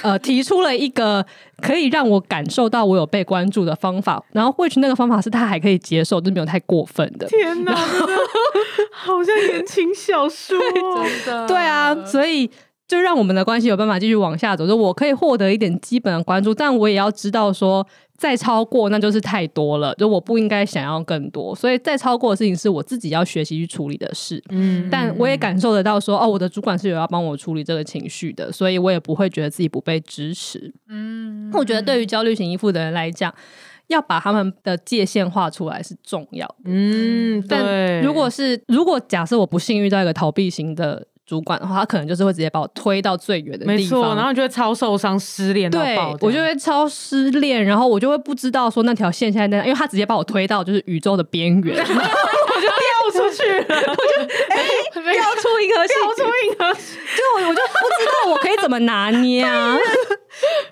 [0.00, 1.24] 呃，提出了一个
[1.60, 7.26] 可以让我感受到我有被关注的方法，然后 which 那个方法是他还可以接受，就没有太过分的。
[7.26, 7.74] 天哪，
[8.90, 10.58] 好像言情小说，
[11.04, 11.46] 真的。
[11.46, 12.50] 对啊，所以
[12.88, 17.86] 就让我们的关系有办法继续往下走，就我可以获得一点基本的关注，但我也要知道说。
[18.22, 24.40] 再超过那就是太多了，就我不应该想要更多，所以再超过的事情是我自己要学习去处理的事。
[24.50, 30.72] 嗯，但我也感受得到说，哦，我的主管是有要帮我处理这个情绪的，所以我也不会觉得自己不被支持。
[30.88, 33.34] 嗯，我觉得对于焦虑型依附的人来讲，
[33.88, 36.54] 要把他们的界限画出来是重要的。
[36.66, 41.08] 嗯，但如果是如果假设我不幸遇到一个逃避型的。
[41.32, 51.74] 主管的话，他可能就是会直接把我推到最远的地方，没错，然后就会超受伤、失恋，对，我就会超失恋，然后我就会不知道说那条线现在在哪，因为他直接把我推到就是宇宙的边缘，
[53.12, 53.42] 出去。
[53.48, 54.56] 了，我就哎，
[54.94, 59.76] 掉、欸、出银河系，掉出银河系，就我我就不知道我可以怎么拿捏啊。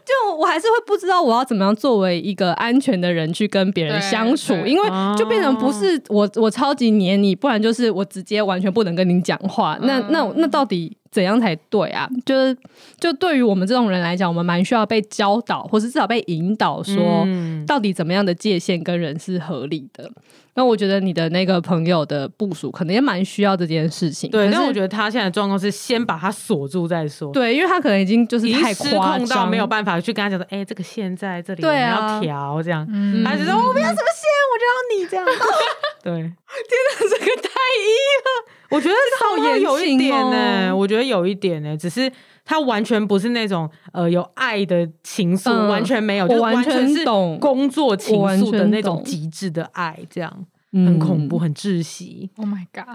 [0.04, 9.78] 就我还是会不知道我要怎么样作为一个安全的人去跟别人相处，因为就变成不是我我超级黏你，不然就是我直接完全不能跟你讲话。
[9.82, 12.08] 那那那到底怎样才对啊？
[12.24, 12.56] 就是
[12.98, 17.26] 就对于我们这种人来讲，我们蛮需要被教导，或是至少被引导，说
[17.66, 20.10] 到底怎么样的界限跟人是合理的。
[20.54, 24.28] 那我觉得你的那个朋友的部署可能也蛮需要这件事情。
[24.30, 27.32] 对，但我觉得他现在的状况是先把他锁住再说。
[27.32, 32.86] 对，因为他可能已经就是太失控到没有办法去跟他讲说，哎、欸，这个线在这里，对啊，要调这样。
[32.90, 35.24] 嗯、他就说：“我不要什么线，我就要你这样。
[36.02, 37.88] ”对，天哪，这个太一
[38.24, 38.59] 了。
[38.70, 42.10] 我觉得好严有一点呢，我觉得有一点呢，只是。
[42.42, 47.04] 他完全不是那种呃有爱的情愫，嗯、完全没有，就完全是
[47.38, 52.30] 工作情愫的那种极致的爱，这样很恐怖，很窒息。
[52.36, 52.88] Oh my god！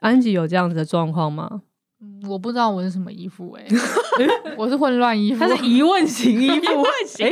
[0.00, 1.60] 安吉有这样子的状况吗？
[2.28, 3.64] 我不知道我是什么衣服哎，
[4.56, 6.82] 我是混乱衣服，他是疑问型衣服，
[7.20, 7.30] 哎，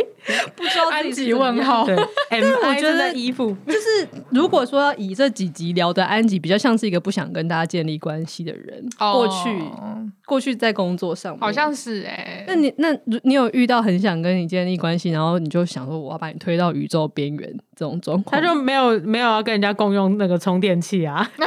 [0.56, 1.84] 不知道自己问号。
[1.84, 8.84] 对，我觉得衣服就是 如果说以这几集聊的安吉，比较像是一个不想跟大家建立关系的人。
[8.98, 9.62] 过去，
[10.26, 12.88] 过去在工作上好像是哎，那你那
[13.22, 18.40] 你有遇到很想跟你建立关系，然后你就想说我要把你推到宇宙边缘这种状况？
[18.40, 21.30] 他就没有没有要跟人家共用那个充电器啊？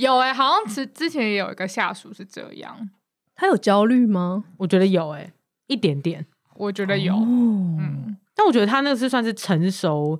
[0.00, 2.90] 有哎、欸，好像之之前也有一个下属是这样，
[3.34, 4.44] 他有焦虑吗？
[4.56, 5.32] 我觉得有哎、欸，
[5.66, 10.18] 一点点，我觉得有，哦、嗯，但我觉得他那个是算是成熟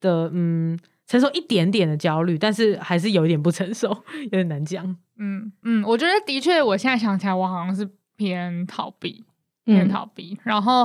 [0.00, 3.88] 的，嗯，成熟一点点的焦虑，但是还是有一点不成熟，
[4.24, 4.84] 有点难讲。
[5.16, 9.24] 嗯嗯，我觉得的确，我现在想起来，我好像是偏逃避，
[9.64, 10.84] 偏逃避，嗯、然后，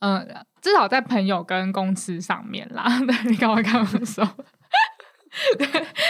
[0.00, 4.28] 嗯、呃，至少在朋友跟公司上面啦， 对，你干嘛跟我说？
[5.56, 5.66] 对，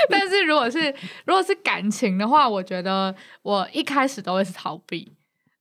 [0.09, 0.95] 但是如果是
[1.27, 5.13] 如果是感情的话，我觉得我一开始都会是逃避，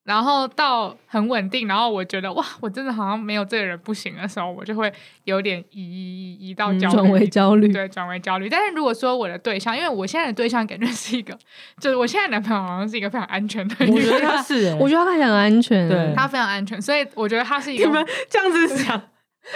[0.06, 4.92] 然后到很稳定，然后我觉得哇，我真的好像没有这个人不行的时候，我就会
[5.26, 8.48] 有点移移移到焦虑，转为焦虑，对，转为焦虑。
[8.48, 11.38] 但是如果说我的对象，因为我现在的对象感觉是一个，
[11.82, 19.02] 就是我现在的男朋友好像是一个非常安全的人，我觉得他是，我觉得他看起来很安全，对，他非常安全，所以我觉得他是一个，你们这样子想。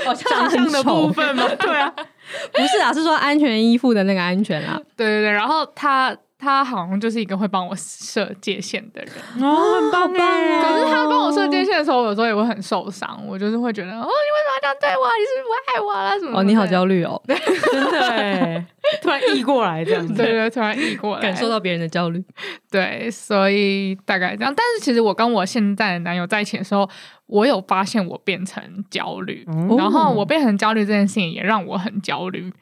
[0.06, 1.48] 哦，长相的部分吗？
[1.60, 1.92] 对啊，
[2.54, 4.80] 不是啊，是说安全衣服的那个安全啊。
[4.96, 10.62] 对对对，然后他他好像就是一个会帮我设界限的人哦，很棒哎。
[10.62, 13.24] 可是他帮我设界限的时候，有时候也会很受伤。
[13.28, 15.08] 我就是会觉得，哦，你为什么要这样对我？
[15.18, 16.20] 你是不是不爱我了？
[16.20, 16.40] 什么？
[16.40, 18.66] 哦，你好焦虑哦，真的哎，
[19.02, 22.24] 突然溢过来这样子，对 对，突然溢过来，感受到别人的焦虑。
[22.70, 24.54] 对，所以大概这样。
[24.56, 26.90] 但是其实我跟我现在的男友在一起的时候。
[27.28, 32.54] 我有发现我变成焦虑，嗯、然后我变成焦虑这件事情也让我很焦虑，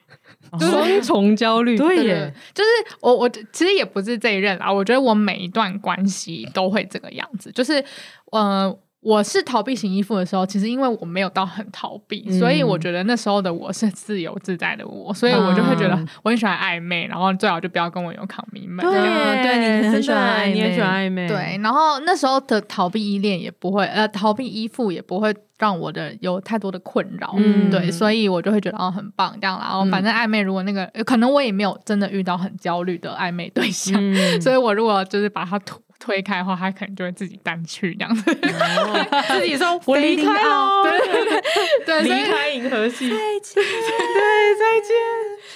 [0.59, 1.77] 双、哦、重焦虑。
[1.77, 2.69] 对耶，就是
[3.01, 7.83] 我我其实也不是这一任啦，我觉得我每一段关系都会这个样子，就是
[8.31, 18.81] 呃，我是逃避型依附的时候，其实因为我没有到很逃避，嗯、所以我觉得那时候的我是自由自在的我，所以我就会觉得我很喜欢暧昧，然后最好就不要跟我有 commitment。
[18.81, 21.27] 对，对你很喜欢暧昧，你很喜欢暧昧。
[21.27, 27.33] 对，然后那时候的逃避依恋也不会，呃，逃避依附也不会让我的有太多的困扰。
[27.37, 29.59] 嗯，对，所以我就会觉得哦，很棒这样。
[29.59, 35.81] 然后反正暧昧，如果那个、嗯、可能我也没有真的遇到很焦虑的暧昧对象，嗯、 所以我如果就是把它吐。
[36.01, 41.41] 推开的话，他可能就会自己单去这样子，哦、自己说 我离开了，对对
[41.85, 44.95] 对，离开银河系，再见， 对，再见。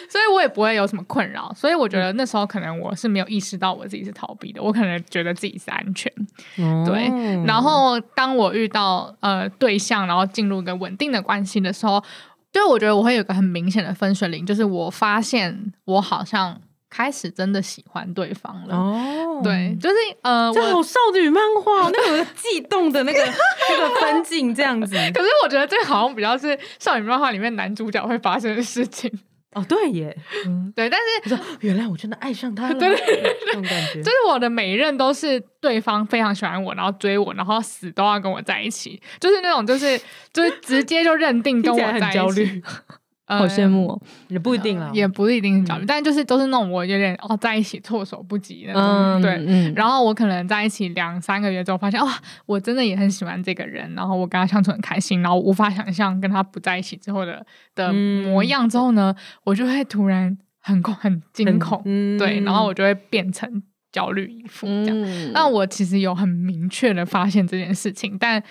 [0.07, 6.11] 所以我也不会有什么困扰，所以我觉得那时候可能我是没有意识到我自己是逃避的，我可能觉得自己是安全，
[6.57, 7.09] 哦、对。
[7.45, 12.03] 然后当我遇到呃对象，然后进入一个稳定的关系的时候，
[12.53, 16.61] 就我觉得我会有一个很明显的分水岭，就是我发现我好像。
[16.95, 23.19] 开始真的喜欢对方了哦，对，就是呃，这好少女漫画， 那个悸动的那个
[23.69, 24.95] 那个分镜这样子。
[25.13, 29.11] 可是我觉得这好像比较是少女漫画里面男主角会发生的事情
[29.51, 29.65] 哦。
[29.67, 32.95] 对耶，嗯，对，但是原来我真的爱上他了，对，
[33.45, 34.01] 这种感觉。
[34.01, 39.99] 就是我的每一任都是对方非常喜欢我，然后追我，然后死都要跟我在一起，就是那种就是
[40.31, 42.63] 就是直接就认定跟我在一起。
[43.27, 45.65] 好羡慕哦，也不一定啊，也不一定是。
[45.65, 52.13] 焦虑，但就是都是那种我有点哦，在一起措手不及那种，对，然后我可能在一起两三个月之后，发现哇，
[52.45, 61.81] 我真的也很喜欢这个人，然后我跟他相处很开心，然后无法想象跟他不在一起之后的的模样之后呢，我就会突然很恐很惊恐，
[62.19, 65.31] 对，然后我就会变成焦虑依附这样。
[65.33, 68.43] 那我其实有很明确的发现这件事情，但。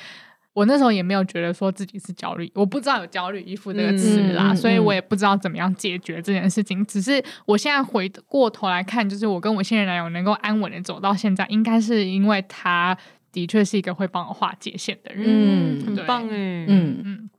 [0.54, 6.80] 我那时候也没有觉得说自己是焦虑，我不知道有焦虑依附这个词啦，嗯、所以我也不知道怎么样解决这件事情。
[6.80, 12.96] 嗯、只是我现在回过头来看，就是我跟我现任男友能够安稳的走到现在，应该是因为他
[13.32, 15.24] 的确是一个会帮我划界限的人。
[15.26, 16.64] 嗯，很棒哎。
[16.68, 17.30] 嗯嗯。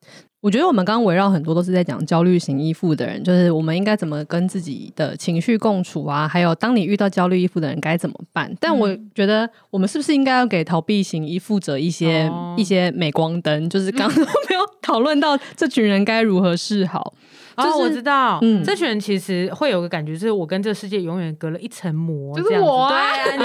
[0.46, 8.56] 嗯我觉得我们刚刚围绕很多都是在讲焦虑型依附的人，就是我们应该怎么跟自己的情绪共处啊，还有当你遇到焦虑依附的人该怎么办？
[8.60, 13.68] 但我觉得我们是不是应该要给逃避型依附者一些、哦、一些镁光灯？
[13.68, 17.16] 就是刚刚 没有讨论到这群人该如何是好。
[17.58, 22.94] 就是、哦，我知道，嗯，这群人其实会有个感觉，就是我跟这个世界永远隔了一层膜，就是我啊。
[23.24, 23.38] 对，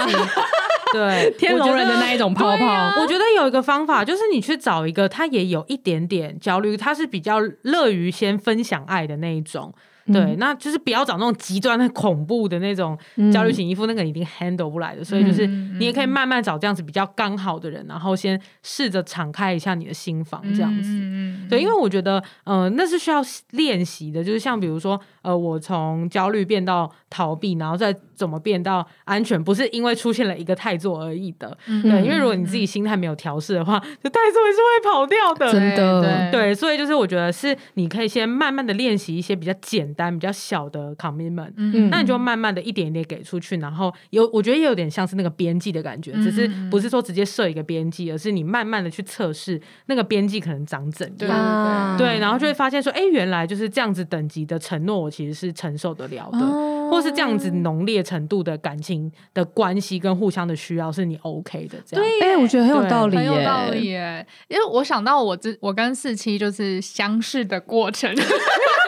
[1.39, 9.73] 天龙人的那一种泡泡，我觉得有一个方法，就是你去找一个他也有一点点焦虑，他是比较乐于先分享爱的那一种。
[10.07, 12.99] 对，那就是不要找那种极端的恐怖的那种
[13.33, 15.05] 焦虑型依附，嗯、那个一定 handle 不来的。
[15.05, 20.91] 所以就是你也可以慢慢找这样子比较刚好的人，然后先试着敞开一下你的心房，这样子。
[20.93, 24.23] 嗯、对，因为我觉得，呃，那是需要练习的。
[24.25, 31.57] 就是像比如说，呃，我从焦虑变到逃避，然后再怎么变到安全，不是因为出现了一个太座而已的。
[31.67, 35.53] 嗯、对，因为如果你自己心态没有调试的话，就太座也是会跑掉的。
[35.53, 40.00] 真的，对，对，所以就是我觉得是你可以先慢慢的练习一些比较简单。
[40.01, 56.39] 单比较小的 commitment，嗯，那你就慢慢的一点一点给出去，然后有我觉得也有点像是那个边际的感觉，只是不是说直接设一个边际，而是你慢慢的去测试那个边际可能长怎样，对，对，然后就会发现说，哎，原来就是这样子等级的承诺，我其实是承受得了的，
[56.91, 68.11] 或是这样子浓烈程度的感情的关系跟互相的需要是你 OK 的，这样，哎，我觉得很有道理，很有道理耶，因为我想到我之我跟四七就是相识的过程。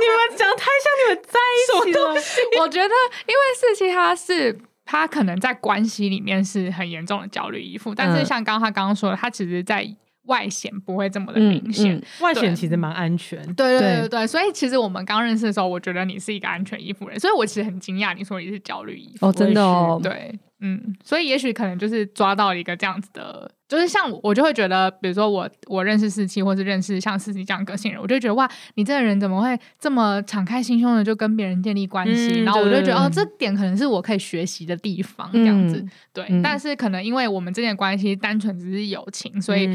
[0.00, 2.62] 你们讲太像你们在一起了。
[2.62, 2.94] 我觉得，
[3.26, 9.88] 因为四七他是他可能在关系里面是很严重的焦虑依附，但是像刚刚他刚刚说的，他其实在
[10.24, 13.42] 外显不会这么的明显，嗯嗯、外显其实蛮安全。
[13.54, 13.78] 对。
[13.78, 19.26] 对对对对，所以其实我们刚认识的时候，我觉得你是一个安全依附人，所以我其实很惊讶你说你是焦虑依附。
[19.26, 23.50] 哦，真的哦，对，嗯，所以也许可能就是抓到一个这样子的。
[23.68, 32.40] 就是像我，我就会觉得，比如说我我认识四七，或是认识像四七这样个性人，我就觉得哇，你这个人怎么会这么敞开心胸的就跟别人建立关系？
[32.40, 35.76] 嗯、然后我就觉得哦，这点可能是我可以学习的地方，这样子。
[35.80, 39.66] 嗯、对，嗯、但是可能因为我们之间的关系单纯只是友情，所以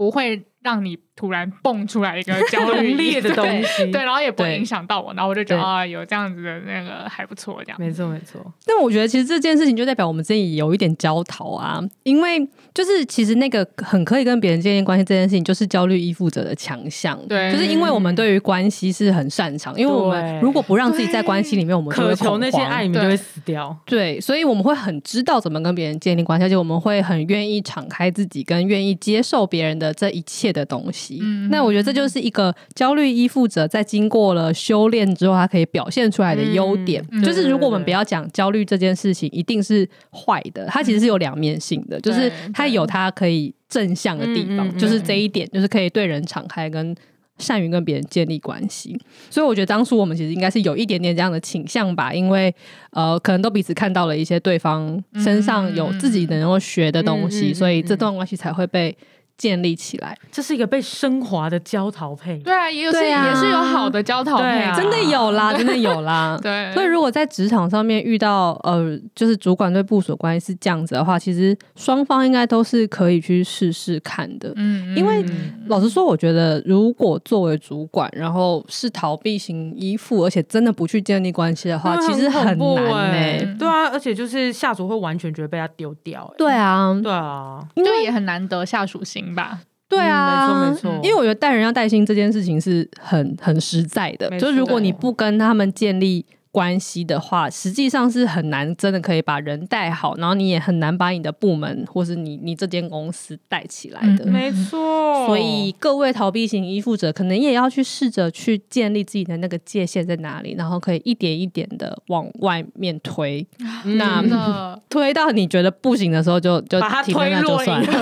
[0.00, 7.78] 不会让你突然蹦出来一个 焦虑烈的东西，对，然后也不会影响到我，然后我就觉得啊，有这样子的那个还不错，这样。
[7.78, 8.40] 没错没错。
[8.64, 13.30] 但我觉得其实这件事情就代表我们自己有一点焦头啊，因为就是其实。
[13.40, 17.18] 那个很可以跟别人建立关系这件事情，就是焦虑依附者的强项。
[17.26, 23.74] 对，就是因为我们对于关系是很擅长，因为我们如果不让自己在关系里面，我们渴求那些爱里面就会死掉。
[23.86, 31.18] 对，所以我们会很知道怎么跟别人建立关系，而且我们会很愿意敞开自己，跟愿意接受别人的这一切的东西。
[31.20, 37.04] 嗯，那我觉得这就是一个焦虑依附者在经过了修炼之后，他可以表现出来的优点。
[37.22, 43.10] 就是如果我们不要讲焦虑这件事情一定是坏的，它其实是有两面性的，就是它有它。
[43.10, 46.94] 可以正向的地方，就是这一点，就是可以对人敞开跟。
[47.38, 48.94] 善于跟别人建立关系，
[49.30, 52.54] 所以我觉得当初我们其实应该是有一点点这样的倾向吧，因为
[52.90, 58.94] 呃，可能都彼此看到了一些对方身上有自己能够学的东西，嗯嗯嗯嗯、所以这段关系才会被
[59.40, 60.14] 建立起来。
[60.30, 66.38] 这是一个被升华的焦桃配，对啊，也有是、啊、也是有好的焦桃配、啊，真的有啦， 真的有啦。
[66.42, 74.52] 对，所以如果在职场上面遇到呃，就是主管对部署关系是这样子的话，其实双方应该都是可以去试试看的。
[74.56, 75.24] 嗯，因为
[75.68, 83.56] 老实说，我觉得如果作为主管，然后是逃避型依附，而且真的不去建立关系的话，其实很难哎、欸。
[83.58, 86.34] 对啊，而且就是下属会完全觉得被他丢掉、欸。
[86.36, 89.60] 对啊，对啊，因为也很难得下属心吧。
[89.88, 104.24] 对啊，嗯、没错没错，因为我觉得带人要带薪这件事情是很很实在的，就是如果你不跟他们建立关系的话，实际上是很难真的可以把人带好，然后你也很难把你的部门或是你你这间公司带起来的。
[104.24, 113.44] 嗯、没错，所以各位逃避型依附者，可能也要去试着去建立自己的那个界限在哪里，然后可以一点一点的往外面推。
[113.84, 117.92] 嗯、那 推到你觉得不行的时候就，就就把它推落就算了。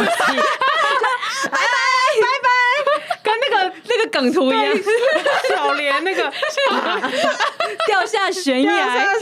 [3.41, 4.75] 那个那个梗图一样，
[5.49, 6.33] 小莲那个。
[7.87, 9.15] 掉下悬崖，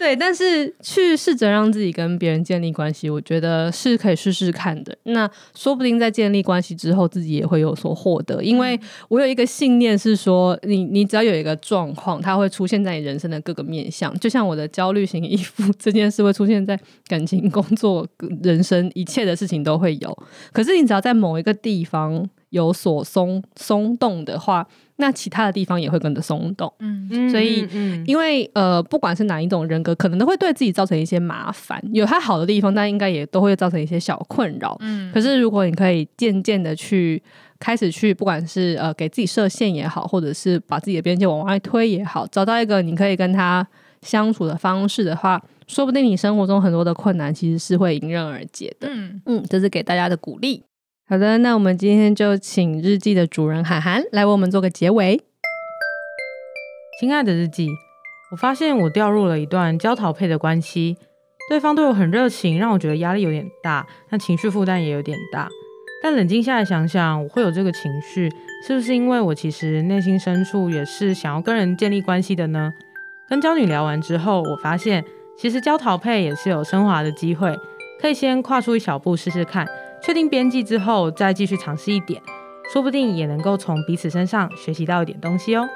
[0.00, 4.96] 对，但是去试着让自己跟别人建立关系，我觉得是可以试试看的。
[5.02, 8.42] 那说不定在建立关系之后，自己也会有所获得。
[8.42, 14.18] 因为我有一个信念是说，你你只要有一个状况，它会出现在你人生的各个面向。
[14.18, 18.08] 就像我的焦虑型 依附这件事，会出现在感情、工作、
[18.42, 20.18] 人生一切的事情都会有。
[20.50, 22.26] 可是你只要在某一个地方。
[22.50, 24.66] 有所松松动的话，
[25.00, 26.72] 那其他的地方也会跟着松动。
[26.78, 27.66] 嗯，所以，
[28.06, 31.82] 因为呃，不管是哪一种人格，可能都会对自己造成一些麻烦。
[31.92, 34.76] 有它好的地方，但应该也都会造成一些小困扰。
[34.80, 37.20] 嗯，可是如果你可以渐渐的去
[37.58, 43.66] 开始去，不管是呃给自己设限也好，或者是把自己的边界往外推也好，找到一个你可以跟他
[44.02, 48.88] 相处的方式的话，说不定你生活中很多的困难其实是会迎刃而解的。
[48.90, 50.62] 嗯嗯，这是给大家的鼓励。
[51.10, 55.20] 好的，那我们今天就请日记的主人函函来为我们做个结尾。
[57.00, 57.66] 亲爱的日记，
[58.30, 60.96] 我发现我掉入了一段焦桃配的关系，
[61.48, 65.48] 对方对我很热情，让我觉得压力有点大，那情绪负担也有点大。
[66.00, 68.30] 但冷静下来想想，我会有这个情绪，
[68.64, 72.72] 是不是因为我其实内心深处也是想要跟人建立关系的呢？
[73.28, 75.04] 跟焦女聊完之后，我发现
[75.36, 77.52] 其实焦桃配也是有升华的机会，
[78.00, 79.66] 可以先跨出一小步试试看。
[80.02, 82.20] 确定边际之后，再继续尝试一点，
[82.72, 85.68] 说不定也能够从彼此身上学习到一点东西哦。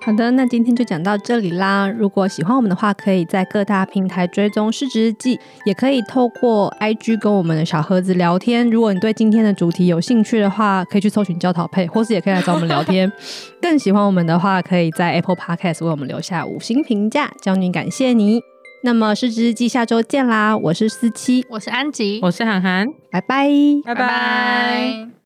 [0.00, 1.86] 好的，那今天就讲到这里啦。
[1.86, 8.68] 如果喜欢我们的话，可以在各大平台追踪市值日记，也可以透过 IG 跟我们的小盒子聊天。
[8.70, 13.10] 如果你对今天的主题有兴趣的话，可以去搜寻焦桃配，或是也可以来找我们聊天。
[13.60, 18.40] 更喜欢我们的话，可以在 Apple Podcast 为我们留下五星评价，焦女感谢你。
[18.82, 20.56] 那么，失职日记下周见啦！
[20.56, 23.48] 我是思七，我是安吉，我是涵涵，拜拜，
[23.84, 25.08] 拜拜。